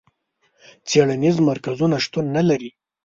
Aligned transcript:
څېړنیز 0.87 1.37
مرکزونه 1.49 1.95
شتون 2.05 2.25
نه 2.35 2.41
لري. 2.49 2.69